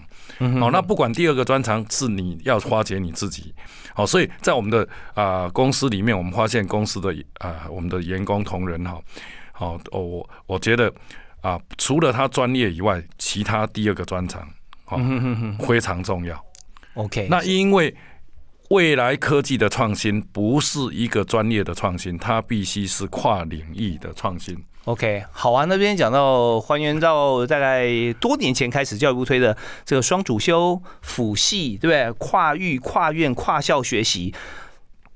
[0.60, 3.54] 好，那不管第二个专长是你要发掘你自己。
[3.94, 9.00] 好，所以在我们的啊公司里面，我们发现公司的啊我们的员工同仁哈，
[9.52, 10.92] 好，我我觉得
[11.42, 14.48] 啊除了他专业以外，其他第二个专长
[14.86, 15.00] 好
[15.60, 16.44] 非常重要。
[16.96, 17.96] OK，那因为
[18.72, 24.58] 未来科技的创新不是一个专业的创新，它必须是跨领域的创新。
[24.86, 25.66] OK，好啊。
[25.66, 32.12] 那边讲到还原到大概多年前开始，教育部推的这个双主修辅系，对不对？
[32.14, 34.34] 跨域、跨院、跨校学习，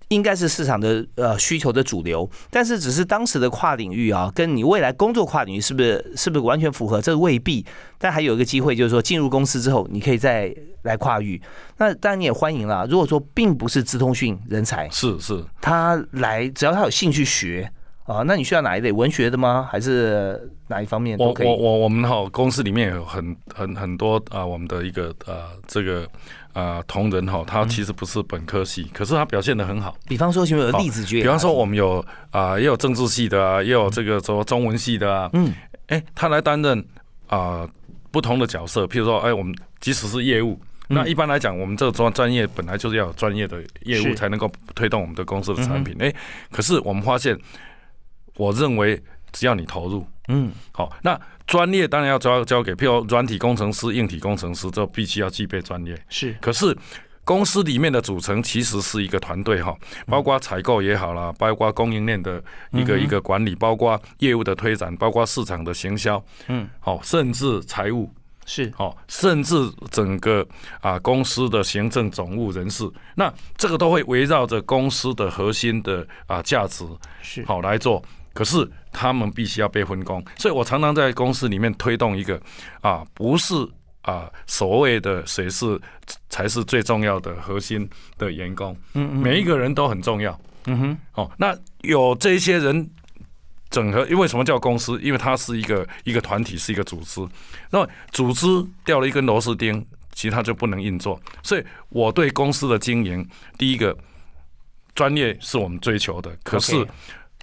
[0.10, 2.30] 应该是市场的呃需求的主流。
[2.50, 7.02] 但是，只是当时的跨领域啊，跟你未来工作跨领域是不是是不是完全符合？
[7.02, 7.66] 这未必。
[7.98, 11.42] 但还有一个机会，就是说进入公司之后，你可以再来跨域。
[11.78, 12.86] 那当然你也欢迎啦。
[12.90, 17.72] 如果说并不是资通讯人才，是是，他来只要他有兴趣学。
[18.06, 19.68] 啊，那你需要哪一类文学的吗？
[19.68, 26.08] 还是哪一方面我我我我们哈公司里面有很很很多啊，我们的一个呃这个
[26.56, 29.96] 啊同仁哈，他其实不是本科系，可是他表现的很好。
[30.08, 31.22] 比方说，有没有例子举？
[31.22, 35.30] 比方说，我们有啊，也有政治系的啊，也有这个说中文系的啊。
[35.34, 35.54] 嗯，
[35.88, 36.84] 哎，他来担任
[37.28, 37.70] 啊
[38.10, 45.96] 不同的角色，譬如说，哎，我们即使是业务，那一般来讲，我们这个专专业本来就是要有专业的业务才能够推动我们的公司的产品。
[46.00, 46.12] 哎，
[46.52, 47.38] 可是我们发现。
[48.38, 55.96] 我认为只要你投入，嗯，好，那专业当然要交交给，譬如软体工程师、硬体工程师，这必须要具备专业。
[56.10, 56.76] 是，可是
[57.24, 59.76] 公司里面的组成其实是一个团队哈，
[60.08, 68.12] 包括采购也好啦，包括供应链的一个一个管理，包括业务的推展，包括市场的行销，嗯，好，甚至财务
[68.46, 69.56] 是，好，甚至
[69.90, 70.46] 整个
[70.82, 76.84] 啊公司的行政总务人事，那这个都会围绕着公司的核心的啊价值
[77.22, 77.44] 是。
[77.46, 78.04] 好来做。
[78.36, 82.38] 可是他们必须要被分工，所以我常常在公司里面推动一个
[82.82, 83.56] 啊，不是
[84.02, 85.80] 啊所谓的谁是
[86.30, 92.90] 才是最重要的核心的员工，嗯嗯，每一个人都很重要，嗯哼，哦，那有这些人
[93.70, 95.00] 整合，因为什么叫公司？
[95.02, 97.26] 因为它是一个一个团体，是一个组织，
[97.70, 98.46] 那么组织
[98.84, 101.18] 掉了一根螺丝钉，其他就不能运作。
[101.42, 103.26] 所以我对公司的经营，
[103.58, 103.98] 第一个
[104.94, 106.86] 专业是我们追求的，可是。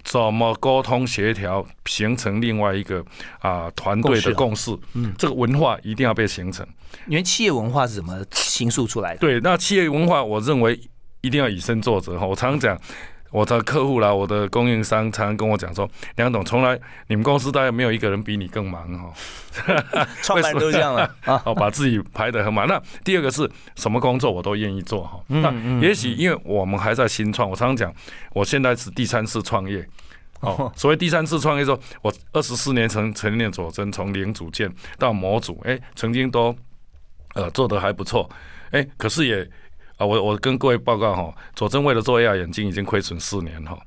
[0.03, 3.03] 怎么沟通协调，形成另外一个
[3.39, 4.77] 啊团队的共识？
[4.93, 6.67] 嗯，这个文化一定要被形成。
[7.07, 9.19] 因为企业文化是怎么形塑出来的？
[9.19, 10.79] 对，那企业文化，我认为
[11.21, 12.25] 一定要以身作则哈。
[12.25, 12.79] 我常常讲。
[13.33, 19.11] 我的客户啦，我的供应商常常跟我讲说，梁董，从来你们公司大概没有一个人比你更忙哈。
[20.21, 22.67] 创办都这样了 啊，哦，把自己排得很满。
[22.67, 25.19] 那第二个是什么工作我都愿意做哈。
[25.27, 27.93] 那也许因为我们还在新创，我常常讲，
[28.33, 29.83] 我现在是第三次创业。
[30.41, 36.55] 哦，所谓第三次创业说，我二十四年成成年佐证，从零组件到模组，哎，曾经都
[37.33, 38.29] 呃做得还不错，
[38.69, 39.49] 哎，可是也。
[40.05, 43.77] 我我跟各位报告哈，佐证为了做 AR 眼镜已经亏损四年哈。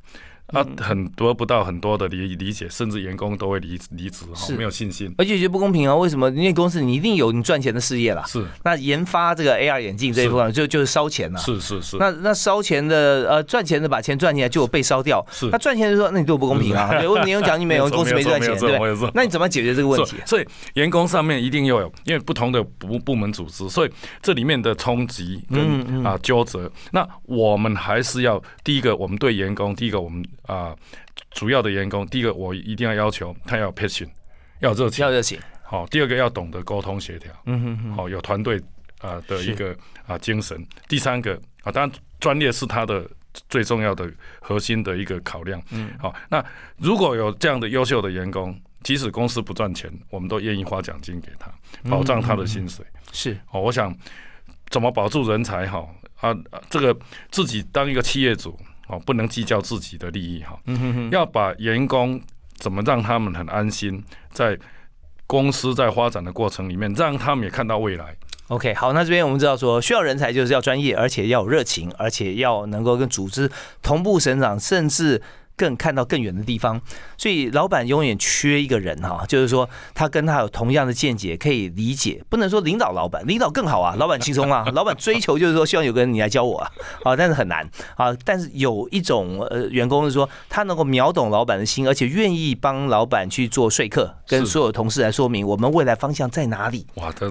[0.52, 5.96] 啊，很得不到很多的理理解，甚至员工都会离离职，哈没有信心，而且觉得不公平啊！
[5.96, 6.28] 为什么？
[6.30, 8.22] 因为公司你一定有你赚钱的事业啦。
[8.26, 8.46] 是。
[8.62, 11.38] 那研发这个 AR 眼镜这一部分就就是烧钱了。
[11.40, 11.96] 是是是。
[11.96, 15.24] 那那烧钱的呃赚钱的把钱赚进来就有被烧掉。
[15.30, 15.48] 是。
[15.50, 16.90] 那赚钱的说那你对我不公平啊！
[16.98, 17.87] 对，我你有奖金没有？
[17.96, 19.11] 公司没赚钱，对对？
[19.14, 20.16] 那你怎么解决这个问题？
[20.26, 30.76] 所以员工上面一定要有，因为不同的部部门组织，所以这里面的冲击跟啊纠折，那我们还是要第一个，我们对员工，第一个我们啊。
[31.30, 34.09] 主要的员工，第一个我一定要要求他要 passion，
[34.61, 35.38] 要热情，要热情。
[35.62, 38.59] 好，第二个要懂得沟通协调，嗯哼哼，好有团队
[39.00, 40.66] 啊的一个啊精神。
[40.88, 43.06] 第三个啊，当然专业是他的
[43.50, 45.61] 最重要的核心的一个考量。
[45.72, 46.42] 嗯，好，那
[46.78, 51.52] 如果有这样的优秀的员工，即使公司不赚钱，我们都愿意花奖金给他，
[51.90, 52.82] 保障他的薪水。
[53.12, 53.94] 是，哦，我想
[54.70, 55.66] 怎么保住人才？
[55.66, 55.87] 哈
[56.22, 56.35] 啊，
[56.70, 56.96] 这个
[57.30, 58.59] 自己当一个企业主。
[58.88, 60.59] 哦，不能计较自己的利益哈，
[61.11, 62.20] 要把员工
[62.57, 64.59] 怎么让他们很安心，在
[65.27, 68.16] 公司在发展的过程里面，让他们也看到未来。
[68.49, 73.51] OK，好，那这边我们知道说，需要人才就是要专业，而且要有热情，而且要能够跟组织
[73.83, 75.20] 同步成长，甚至
[75.57, 76.81] 更看到更远的地方。
[77.16, 82.23] 所以老板永远缺一个人哈，就是说他跟他有同样的见解，可以理解。
[82.29, 86.71] 不能说领导老板，领导更好啊，老板轻松啊，老板追求就是说希望有个人你来教我啊，
[87.05, 88.14] 啊，但是很难啊。
[88.25, 96.87] 但是有一种呃员工是说他能够秒懂老板的心，而且愿意帮老板去做说客，跟所有同事来说明我们未来方向在哪里。
[96.94, 97.27] 哇，这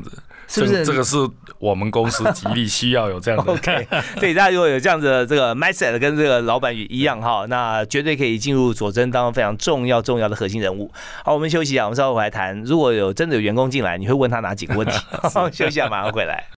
[0.48, 1.18] 是不是这个是
[1.58, 3.88] 我们公司极力需要有这样的？OK，
[4.20, 10.92] 对，大家如果有这样子的这个 mindset，跟这个老板一样哈，那绝对可以进入佐真当中非常重要重要的核心人物。
[11.24, 12.62] 好，我们休息一下，我们稍后回来谈。
[12.64, 14.94] 如果有真的有员工进来，你会问他哪几个问题？
[15.30, 16.55] 休息一下，马上回来。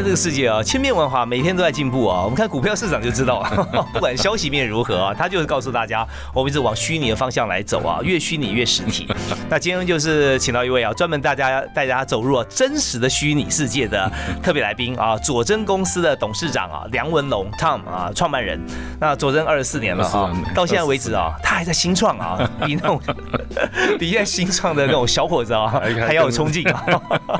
[0.00, 2.22] 在这个世界啊，千变万化，每天都在进步啊。
[2.22, 3.42] 我们看股票市场就知道，
[3.92, 9.06] 不管消息面如何啊，它就是告诉大家，我们一直往虚拟的方向来走啊，越虚拟越实体。
[9.50, 14.10] 那今天就是请到一位啊，专门大家带大家走入真实的虚拟世界的
[14.42, 18.58] 特别来宾啊，佐真公司的董事长啊，梁文龙 Tom 啊，创办人。
[18.98, 22.98] 那佐真二十四年了啊，到现在为止啊，他还在新创啊，比那种
[23.98, 25.68] 比现在新创的那种小伙子啊
[26.06, 26.86] 还要有冲劲啊。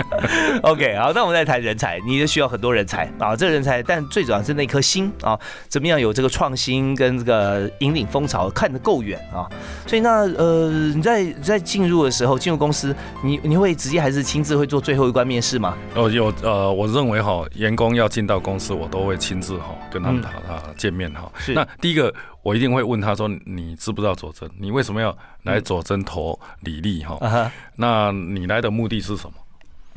[0.61, 5.39] OK，好，那我们再谈人才，你的需要很多人才啊，这个人才，但最主要是那颗心啊，
[5.69, 9.49] 怎么样有这个创新跟这个引领风潮，看得够远啊。
[9.87, 15.77] 所以那呃，你在在进入的时候，进入公司，你你会直接还是亲自会做最后一关面试吗？
[15.95, 21.31] 哦，有呃，我认为哈，员工要进到公司，我都会亲自哈跟他们打他见面哈。
[21.39, 21.53] 是。
[21.53, 24.51] 那第一个，我一定会问他说，你知不知道佐真？
[24.59, 27.51] 你为什么要来佐真投履历哈？
[27.77, 29.33] 那你来的目的是什么？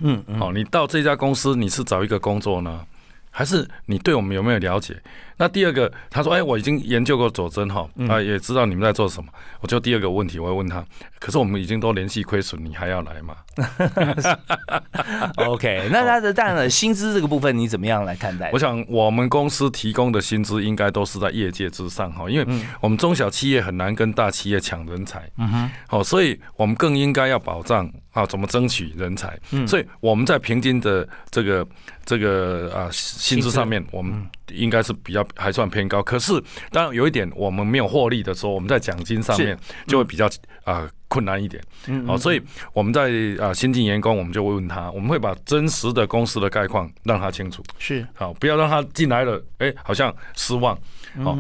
[0.06, 2.86] 嗯，好，你到这家公司，你是找一个工作呢，
[3.32, 5.02] 还是你对我们有没有了解？
[5.38, 9.30] 那第二个，他说：“哎，我已经研究过佐真哈，啊，也知道你们在做什么。”
[9.62, 10.84] 我就第二个问题，我会问他
[11.20, 13.36] ：“可是我们已经都联系亏损，你还要来吗？
[15.38, 18.52] ”OK，那他的当然薪资这个部分你怎么样来看待？
[18.52, 29.40] 我想我们公司提供的薪资应该都是在业界之上哈，因为我们中小企业很难跟大企业抢人才，嗯哼，好，所以我们更应该要保障啊，怎么争取人才？
[29.52, 31.66] 嗯，所以我们在平均的这个
[32.06, 34.28] 这个啊薪资上面，我们。
[34.54, 36.32] 应该是比较还算偏高，可是
[36.72, 40.30] 当然有一点，我们没有获利的时候，我们在奖金上面就会比较
[40.64, 41.62] 啊困难一点。
[41.88, 42.42] 嗯好，所以
[42.74, 47.64] 我们在啊新进员工，我们就会问他，我们会把真实的公司的概况让他清楚。
[47.78, 50.78] 是，好，不要让他进来了，哎，好像失望。
[51.24, 51.38] 好，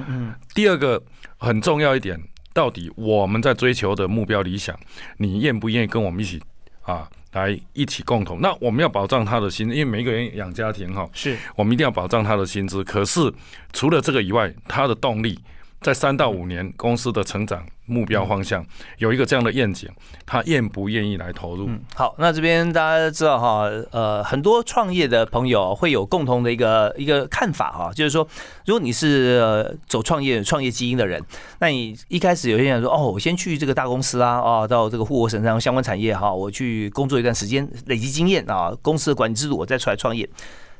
[0.54, 1.02] 第二个
[1.38, 2.20] 很重要一点，
[2.54, 4.78] 到底我们在追求的目标理想，
[5.18, 6.42] 你愿不愿意跟我们一起
[6.82, 7.10] 啊？
[7.34, 12.84] 来一起共同，那我们要保障他的薪资，因为每个人养家庭哈，是我们一定要保障他的薪资。
[12.84, 13.20] 可是
[13.74, 15.38] 除了这个以外，他的动力
[15.84, 17.64] 在三到五年公司的成长。
[17.86, 18.66] 目标方向
[18.98, 19.90] 有一个这样的愿景，
[20.26, 21.70] 他愿不愿意来投入？
[21.94, 28.26] 好，那这边大家知道哈，呃，很多创业的朋友会有共同的一个一个看法哈，就是说，
[28.66, 31.22] 如果你是呃走创业创业基因的人，
[31.60, 40.28] 那你一开始有些人说，哦，我先去这个大公司啊，啊，到这个护国神山相关产业哈，我去工作一段时间，累积经验啊，公司的管理制度，我再出来创业。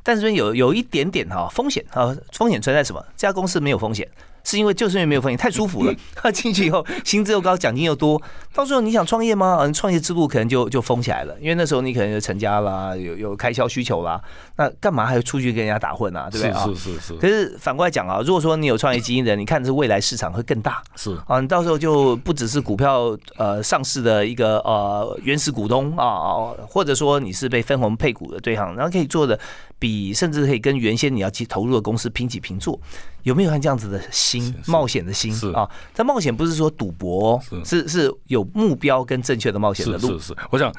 [0.04, 3.06] 但是有有一点点哈风险啊，风险存在什么？
[3.18, 4.08] 这家公司没有风险。
[4.44, 5.94] 是因为就是因为没有风险，太舒服了。
[6.16, 8.22] 他进去以后，薪资又高，奖金又多。
[8.54, 9.58] 到时候你想创业吗？
[9.62, 11.36] 嗯，创业之路可能就就封起来了。
[11.40, 14.22] 因为那时候你可能就成家啦，有有开销需求啦。
[14.58, 16.30] 那干嘛还要出去跟人家打混啊？
[16.30, 16.66] 对不对啊？
[16.68, 17.16] 是是是。
[17.16, 20.84] 可是反过来讲啊，如果说你有创业基因的，你看的是未来市场会更大。
[20.96, 29.40] 是啊，你到时候就不只是股票呃上市的一个呃原始股东啊啊，或者说你是被分红配股的对象，然后可以做的
[29.80, 32.80] 比甚至可以跟原先你要去投入的公司平起平坐。
[33.24, 34.02] 有没有像这样子的
[34.42, 35.70] 心，冒险的心啊？
[35.94, 40.18] 但冒险不是说赌博，是是有目标跟正确的冒险的路。
[40.20, 40.74] 是是，我想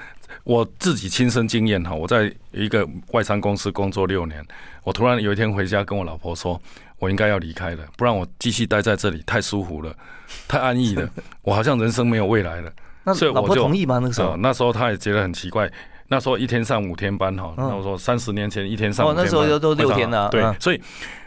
[0.45, 4.45] 我自己亲身经验哈，我在一个外商公司工作六年，
[4.83, 6.61] 我突然有一天回家跟我老婆说，
[6.99, 9.95] 我应该要离开了，不然我继续待在这里太舒服了，
[10.49, 11.09] 太安逸了，
[11.43, 12.73] 我好像人生没有未来了。
[13.05, 13.99] 那所以老婆同意吗？
[13.99, 15.71] 那个时候，那时候他也觉得很奇怪。
[16.09, 20.81] 那时候一天上五天班哈，那我说三十年前一天上，哦，那时候都六天了，对，所以。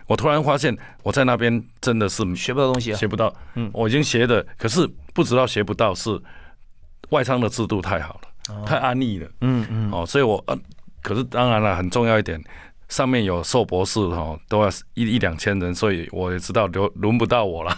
[0.08, 3.34] 我突然发现，我在那边真的是学不到东西，学不到。
[3.56, 6.20] 嗯，我已经学的，可是不知道学不到，是
[7.10, 9.28] 外商的制度太好了，太安逸了。
[9.42, 9.92] 嗯嗯。
[9.92, 10.58] 哦，所以我呃，
[11.02, 12.42] 可是当然了，很重要一点，
[12.88, 17.78] 上面有硕博士哈，都要一一两千人，所以我也知道轮轮不到我了，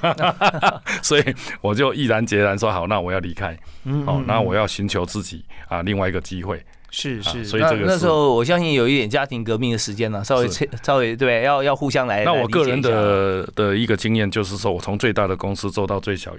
[1.02, 3.58] 所以我就毅然决然说好，那我要离开。
[3.86, 4.06] 嗯。
[4.06, 6.64] 哦，那我要寻求自己啊另外一个机会。
[6.92, 10.48] 是是，所以这个那时候我相信有一点家庭革命的时间了，稍微
[10.84, 12.24] 稍微对，要要互相来。
[12.24, 16.36] 那我个人的的一个经验就是说，我从最大的公司做到最小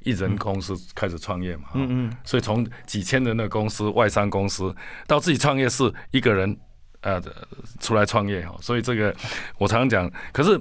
[0.00, 4.72] 一人公司开始创业嘛，嗯嗯，所以从几千人的公司、外商公司
[5.06, 6.56] 到自己创业是一个人
[7.00, 7.20] 呃
[7.80, 9.12] 出来创业哈，所以这个
[9.58, 10.60] 我常常讲，可是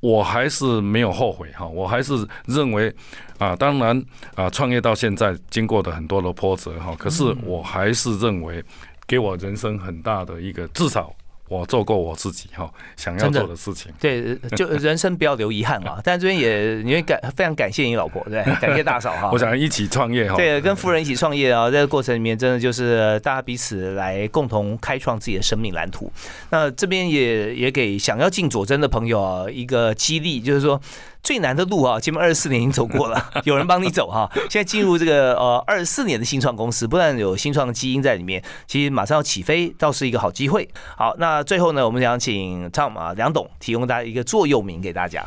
[0.00, 2.14] 我还是没有后悔哈，我还是
[2.46, 2.94] 认为
[3.38, 8.64] 啊，当然啊，创业到现在经过的很多的波折哈，可是我还是认为
[9.06, 11.12] 给我人生很大的一个至少。
[11.48, 16.00] 我做过我自己哈想要做的事情，对，就 人生不要留遗憾嘛。
[16.04, 19.30] 但这边也因为感非常感谢你老婆，对， 感谢大嫂哈。
[19.32, 26.12] 我想一起创业哈，对，跟夫人一起创业啊， 在这个过程里面，真的就是大家彼此来共同开创自己的生命蓝图。
[26.50, 30.80] 那这边也也给想要进佐真的朋友啊一个激励，就是说。
[31.22, 34.30] 最难的路啊，前面二十四年已经走过了， 有人帮你走哈。
[34.34, 40.68] 现在进入这个呃二十四年的新创公司，不但有新创的基因在里面，其实马上要起飞，倒是一个好机会。
[40.96, 45.26] 好，那最后呢，我们想请 Tom 啊梁董提供大家一个座右铭给大家。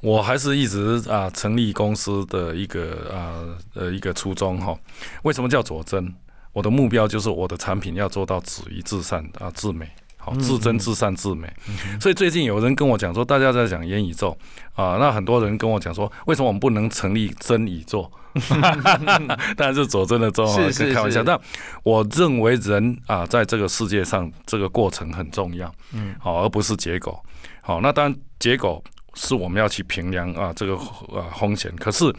[0.00, 3.44] 我还是一直啊成立公司的一个啊
[3.74, 4.74] 呃一个初衷哈。
[5.22, 6.14] 为什么叫佐真？
[6.52, 9.88] 我的目标就是我的产品要做到止于至善啊至美。
[10.22, 11.50] 好，自真、自善、自美。
[11.98, 14.36] 所以最近有人跟我讲说，大家在讲元宇宙
[14.74, 18.08] 啊，那很多人跟我讲说，为什么我们不能成立真宇宙？
[19.56, 21.24] 当然是佐真的宙，是开玩笑。
[21.24, 21.40] 但
[21.82, 27.18] 我认为人啊，在这个世界上，这个过程很重要，嗯，好，而不是结果。
[27.62, 28.82] 好，那当然结果
[29.14, 30.74] 是我们要去评量啊，这个
[31.08, 31.74] 呃风险。
[31.76, 32.14] 可是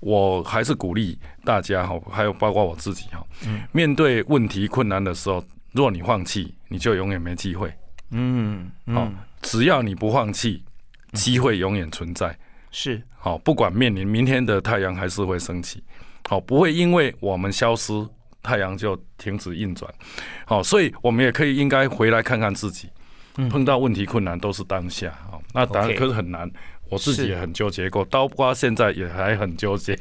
[0.00, 3.24] 我还是鼓励大家哈，还有包括我自己哈，
[3.72, 5.42] 面对问题困难的时候。
[5.78, 7.72] 若你放弃，你就永远没机会。
[8.10, 9.08] 嗯，好，
[9.40, 10.64] 只要你不放弃，
[11.12, 12.36] 机会永远存在。
[12.72, 15.84] 是，好，不管面临明天的太阳还是会升起，
[16.28, 17.92] 好，不会因为我们消失，
[18.42, 19.88] 太阳就停止运转。
[20.44, 22.88] 好，所以我们也可以应该回来看看自己，
[23.48, 25.16] 碰到问题困难都是当下。
[25.30, 26.50] 好，那当然可是很难。
[26.88, 29.98] 我自己也很纠结过，刀瓜现在也还很纠结。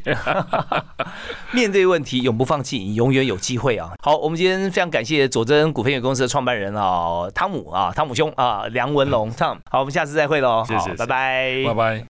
[1.52, 3.92] 面对问题，永不放弃，你永远有机会啊！
[4.02, 9.58] 好，我们今天非常感谢佐真股份有限公司的创办人啊，汤姆啊，汤姆兄啊，梁文龙，Tom。
[9.70, 12.06] 好，我们下次再会喽，谢谢，拜拜，拜拜。